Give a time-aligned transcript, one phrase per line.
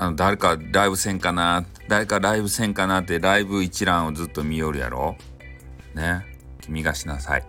[0.00, 5.16] あの誰かライブせんかな誰かライブせんかなってライブ一覧をずっと見よるやろ。
[5.92, 6.24] ね。
[6.60, 7.44] 君がしなさい。